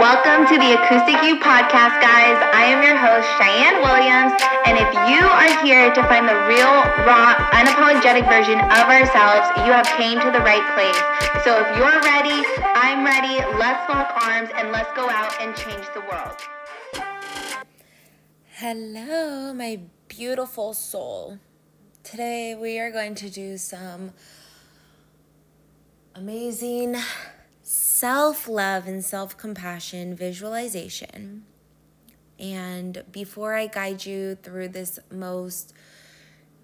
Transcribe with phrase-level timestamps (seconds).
[0.00, 2.38] Welcome to the Acoustic You podcast, guys.
[2.56, 4.32] I am your host, Cheyenne Williams,
[4.64, 9.72] and if you are here to find the real, raw, unapologetic version of ourselves, you
[9.72, 11.44] have came to the right place.
[11.44, 12.40] So if you're ready,
[12.74, 13.36] I'm ready.
[13.58, 16.36] Let's lock arms and let's go out and change the world.
[18.54, 19.78] Hello, my
[20.08, 21.38] beautiful soul.
[22.02, 24.12] Today we are going to do some
[26.14, 26.96] amazing
[28.02, 31.44] self love and self compassion visualization.
[32.36, 35.72] And before I guide you through this most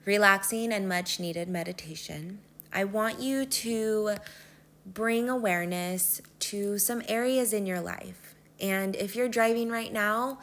[0.04, 2.40] relaxing and much needed meditation,
[2.72, 4.16] I want you to
[4.84, 8.34] bring awareness to some areas in your life.
[8.58, 10.40] And if you're driving right now,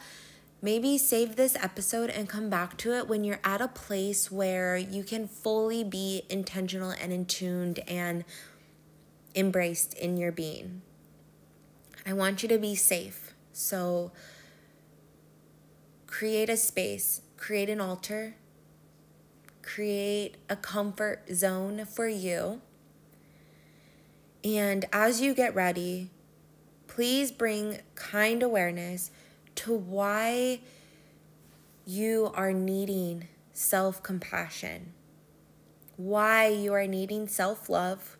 [0.62, 4.78] maybe save this episode and come back to it when you're at a place where
[4.78, 8.24] you can fully be intentional and in tuned and
[9.36, 10.82] embraced in your being.
[12.06, 13.34] I want you to be safe.
[13.52, 14.10] So
[16.06, 18.36] create a space, create an altar,
[19.62, 22.62] create a comfort zone for you.
[24.42, 26.10] And as you get ready,
[26.86, 29.10] please bring kind awareness
[29.56, 30.60] to why
[31.84, 34.92] you are needing self compassion,
[35.96, 38.16] why you are needing self love,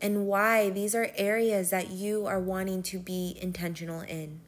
[0.00, 4.40] and why these are areas that you are wanting to be intentional in.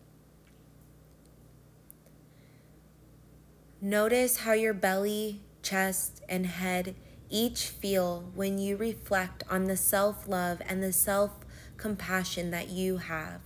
[3.81, 6.94] Notice how your belly, chest, and head
[7.28, 11.33] each feel when you reflect on the self love and the self
[11.77, 13.41] compassion that you have.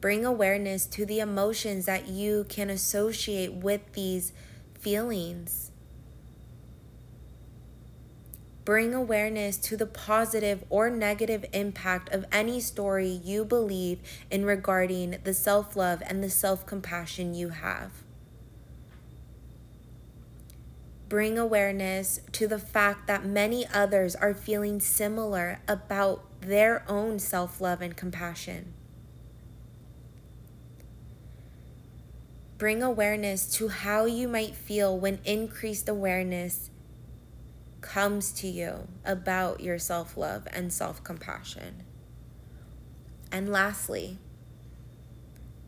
[0.00, 4.32] Bring awareness to the emotions that you can associate with these
[4.78, 5.72] feelings.
[8.64, 13.98] Bring awareness to the positive or negative impact of any story you believe
[14.30, 17.90] in regarding the self love and the self compassion you have.
[21.10, 27.60] Bring awareness to the fact that many others are feeling similar about their own self
[27.60, 28.72] love and compassion.
[32.56, 36.70] Bring awareness to how you might feel when increased awareness
[37.84, 41.82] comes to you about your self love and self compassion.
[43.30, 44.18] And lastly,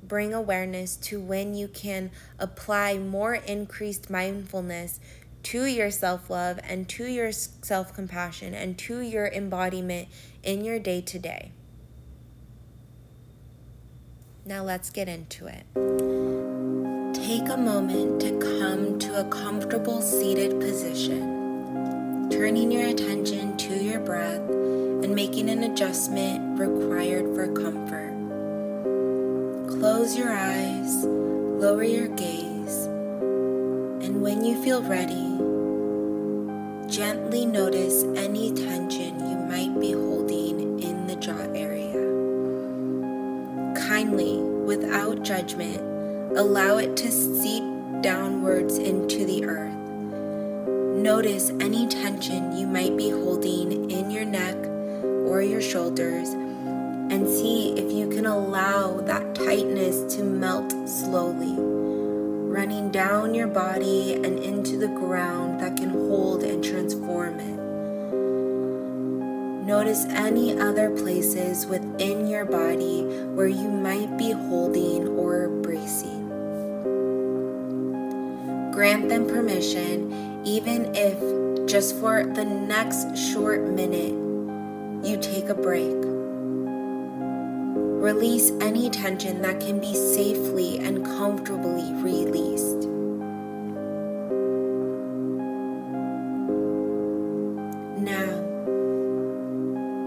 [0.02, 4.98] bring awareness to when you can apply more increased mindfulness
[5.42, 10.08] to your self love and to your self compassion and to your embodiment
[10.42, 11.52] in your day to day.
[14.46, 15.66] Now let's get into it.
[17.14, 21.35] Take a moment to come to a comfortable seated position
[22.30, 28.12] turning your attention to your breath and making an adjustment required for comfort.
[29.78, 32.86] Close your eyes, lower your gaze,
[34.04, 35.36] and when you feel ready,
[36.90, 41.92] gently notice any tension you might be holding in the jaw area.
[43.88, 45.80] Kindly, without judgment,
[46.36, 47.62] allow it to seep
[48.02, 49.75] downwards into the earth
[51.06, 54.56] Notice any tension you might be holding in your neck
[55.30, 61.54] or your shoulders and see if you can allow that tightness to melt slowly,
[62.50, 67.60] running down your body and into the ground that can hold and transform it.
[69.64, 73.04] Notice any other places within your body
[73.36, 76.26] where you might be holding or bracing.
[78.72, 81.18] Grant them permission even if
[81.66, 84.14] just for the next short minute
[85.04, 85.96] you take a break.
[88.00, 92.86] Release any tension that can be safely and comfortably released.
[97.98, 98.30] Now,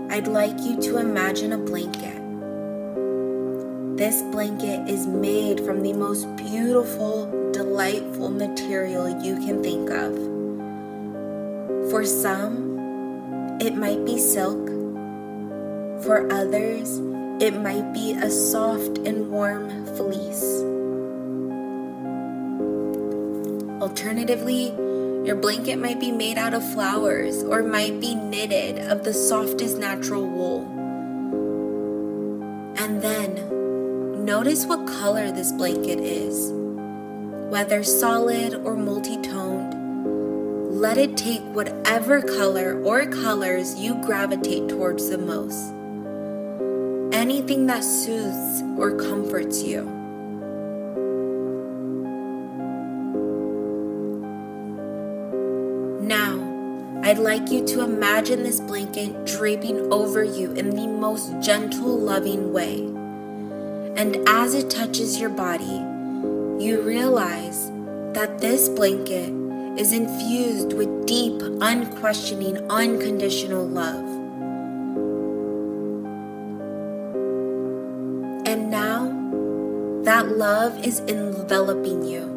[0.10, 2.16] I'd like you to imagine a blanket.
[3.98, 7.26] This blanket is made from the most beautiful
[7.60, 10.16] delightful material you can think of.
[11.92, 14.66] For some, it might be silk.
[16.06, 17.00] For others,
[17.44, 20.64] it might be a soft and warm fleece.
[23.82, 24.68] Alternatively,
[25.28, 29.78] your blanket might be made out of flowers or might be knitted of the softest
[29.78, 30.64] natural wool.
[32.78, 36.58] And then, notice what color this blanket is
[37.50, 39.76] whether solid or multi toned.
[40.80, 45.74] Let it take whatever color or colors you gravitate towards the most.
[47.12, 49.84] anything that soothes or comforts you.
[56.02, 56.40] Now,
[57.04, 62.54] I'd like you to imagine this blanket draping over you in the most gentle, loving
[62.54, 62.82] way.
[63.96, 65.84] And as it touches your body,
[66.60, 67.72] you realize
[68.14, 69.34] that this blanket
[69.80, 74.06] is infused with deep, unquestioning, unconditional love.
[78.46, 79.06] And now,
[80.04, 82.28] that love is enveloping you.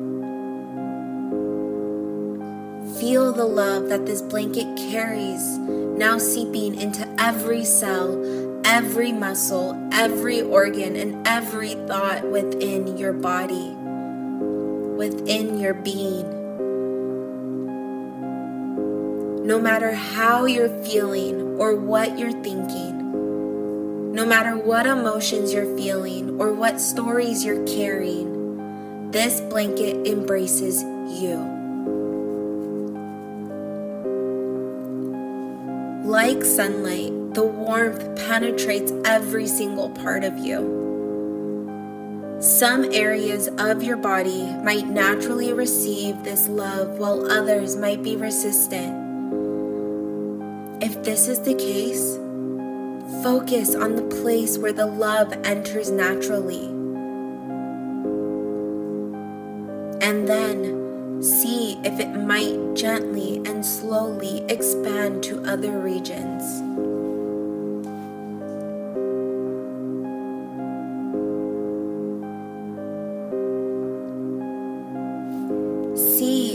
[3.00, 8.22] Feel the love that this blanket carries now seeping into every cell,
[8.64, 13.74] every muscle, every organ, and every thought within your body,
[15.02, 16.42] within your being.
[19.44, 26.40] no matter how you're feeling or what you're thinking, no matter what emotions you're feeling
[26.40, 30.84] or what stories you're carrying, this blanket embraces
[31.20, 31.36] you.
[36.04, 40.81] Like sunlight, the warmth penetrates every single part of you.
[42.42, 48.98] Some areas of your body might naturally receive this love while others might be resistant.
[50.82, 52.16] If this is the case,
[53.22, 56.66] focus on the place where the love enters naturally.
[60.04, 66.71] And then see if it might gently and slowly expand to other regions.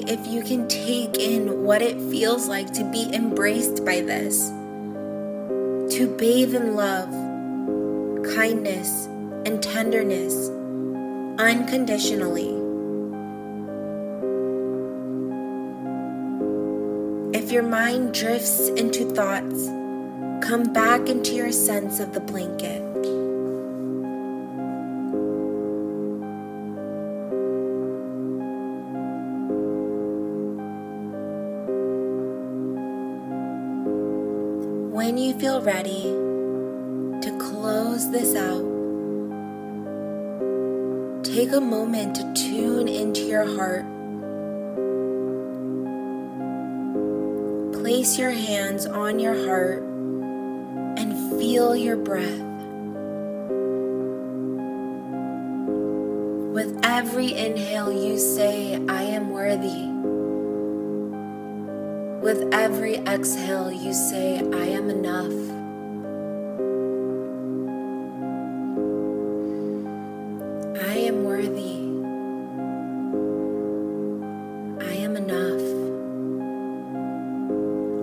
[0.07, 4.47] If you can take in what it feels like to be embraced by this,
[5.97, 7.09] to bathe in love,
[8.33, 9.07] kindness,
[9.45, 10.49] and tenderness
[11.39, 12.53] unconditionally.
[17.37, 19.67] If your mind drifts into thoughts,
[20.47, 22.86] come back into your sense of the blanket.
[35.07, 36.03] When you feel ready
[37.21, 38.61] to close this out,
[41.23, 43.85] take a moment to tune into your heart.
[47.81, 49.81] Place your hands on your heart
[50.99, 52.41] and feel your breath.
[56.53, 59.96] With every inhale, you say, I am worthy.
[62.27, 65.31] With every exhale, you say, I am enough.
[70.85, 71.77] I am worthy.
[74.85, 75.61] I am enough.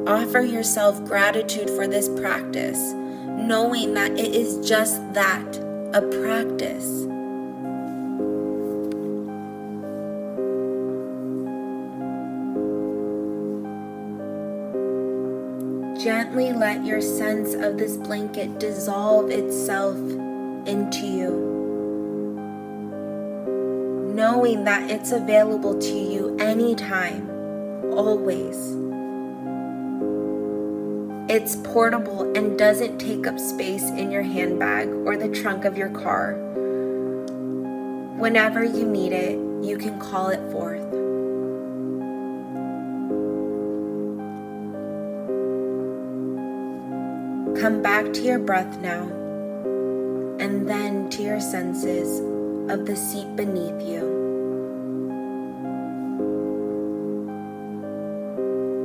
[0.08, 2.94] Offer yourself gratitude for this practice,
[3.26, 5.58] knowing that it is just that
[5.92, 7.13] a practice.
[16.34, 19.96] Gently let your sense of this blanket dissolve itself
[20.66, 21.30] into you,
[24.16, 27.30] knowing that it's available to you anytime,
[27.92, 28.56] always.
[31.30, 35.90] It's portable and doesn't take up space in your handbag or the trunk of your
[35.90, 36.32] car.
[38.18, 41.03] Whenever you need it, you can call it forth.
[47.64, 49.04] Come back to your breath now,
[50.38, 52.20] and then to your senses
[52.70, 54.00] of the seat beneath you.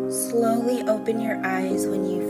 [0.09, 2.21] Slowly open your eyes when you